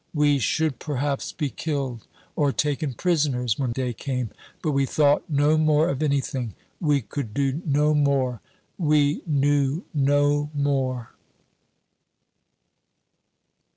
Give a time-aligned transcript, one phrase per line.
[0.15, 4.31] We should perhaps be killed or taken prisoners when day came.
[4.63, 6.55] But we thought no more of anything.
[6.79, 8.41] We could do no more;
[8.79, 11.11] we knew no more.